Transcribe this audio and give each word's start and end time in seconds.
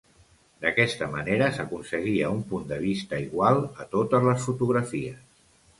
D'aquesta 0.63 1.09
manera 1.15 1.49
s'aconseguia 1.57 2.33
un 2.39 2.41
punt 2.55 2.67
de 2.75 2.81
vista 2.87 3.23
igual 3.29 3.63
a 3.85 3.91
totes 3.95 4.29
les 4.31 4.49
fotografies. 4.51 5.25